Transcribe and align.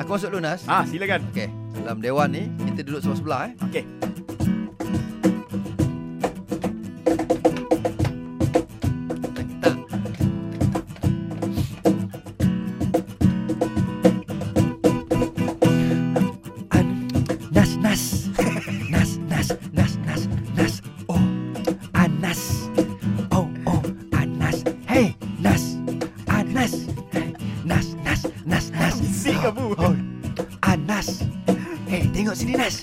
Aku 0.00 0.16
masuk 0.16 0.32
dulu 0.32 0.40
Nas. 0.40 0.64
Ah, 0.64 0.80
silakan. 0.88 1.20
Okey. 1.28 1.52
Dalam 1.84 2.00
dewan 2.00 2.32
ni 2.32 2.48
kita 2.72 2.88
duduk 2.88 3.04
sebelah-sebelah 3.04 3.40
eh. 3.52 3.54
Okey. 3.68 3.84
Tak. 9.60 9.76
An 16.72 16.86
Nas 17.52 17.72
Nas 17.84 18.02
Nas 18.88 19.10
Nas 19.28 19.50
Nas 19.76 19.92
Nas 20.08 20.22
Nas 20.56 20.74
Oh 21.12 21.20
Anas 21.92 22.72
Oh 23.36 23.52
oh 23.68 23.84
Anas 24.16 24.64
Hey 24.88 25.12
Nas 25.44 25.76
Anas 26.24 26.24
Hey, 26.24 26.48
Nas 26.56 26.72
Nas 26.88 26.99
Nas. 28.80 28.96
Bisik 28.96 29.36
kamu. 29.44 29.76
Oh 29.76 29.94
Anas 30.64 31.08
Hey 31.84 32.08
tengok 32.16 32.32
sini 32.32 32.56
Nas. 32.56 32.80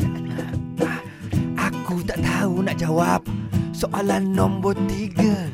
Aku 1.57 2.05
tak 2.05 2.21
tahu 2.21 2.61
nak 2.61 2.77
jawab. 2.77 3.25
Soalan 3.73 4.29
nombor 4.29 4.77
tiga. 4.85 5.49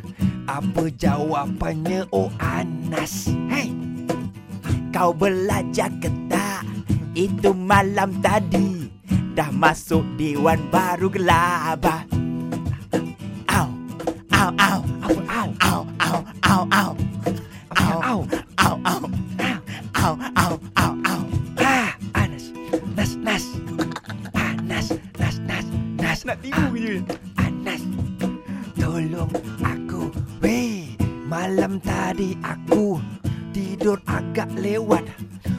Apa 0.51 0.91
jawapannya? 0.91 2.11
Oh 2.11 2.27
Anas 2.43 3.31
Hey. 3.48 3.71
Kau 4.91 5.15
belajar 5.15 5.89
ke 6.03 6.11
tak? 6.27 6.67
Itu 7.15 7.55
malam 7.55 8.20
tadi. 8.20 8.91
Dah 9.34 9.49
masuk 9.49 10.05
Dewan 10.20 10.59
Baru 10.70 11.09
Gelabah. 11.09 12.03
Au. 13.49 13.67
Au 14.29 14.49
Au. 14.59 14.79
Apa 15.01 15.21
au? 15.31 15.49
Au 15.63 15.81
Au 16.03 16.20
Au 16.43 16.62
au. 16.67 16.91
Au? 17.73 17.98
Au 18.03 18.42
Nak 26.24 26.40
tipu 26.40 26.79
je. 26.79 27.04
Anas 27.35 27.84
Tolong 28.79 29.27
aku. 29.60 30.07
Weh 30.40 30.96
Malam 31.27 31.84
tadi 31.84 32.40
aku 32.40 32.96
Tidur 33.52 33.99
agak 34.07 34.48
lewat. 34.55 35.04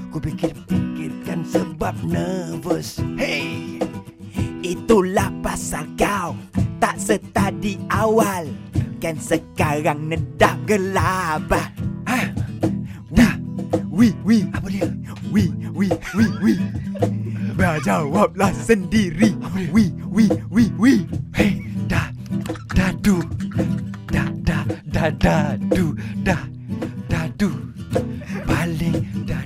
Ku 0.09 0.17
pikir-pikirkan 0.17 1.45
sebab 1.45 1.93
nervous. 2.09 2.97
Hey 3.21 3.77
Itulah 4.65 5.29
pasal 5.45 5.85
kau. 6.01 6.33
Tak 6.81 6.97
setadi 6.97 7.77
awal. 7.93 8.49
Kan 9.05 9.21
sekarang 9.21 10.09
nedah 10.09 10.57
gelabah. 10.65 11.69
Ha 12.09 12.33
Dah 13.13 13.37
Wi 13.93 14.17
wi 14.25 14.49
Apa 14.49 14.73
dia 14.73 14.89
wi 15.35 15.51
wi 15.75 15.89
wi 16.15 16.27
wi 16.43 16.55
Berjawablah 17.59 18.55
sendiri. 18.55 19.35
Wi 19.75 19.91
wi 20.15 20.27
wi 20.51 20.65
wi 20.79 20.93
Hei 21.35 21.67
da 21.91 22.11
da 22.75 22.93
du. 23.03 23.19
Da 24.15 24.25
da 24.47 24.63
da 24.95 25.11
da 25.11 25.57
du. 25.75 25.99
Da 26.23 26.39
da 27.11 27.27
du. 27.39 27.51
Paling 28.47 29.27
da 29.27 29.39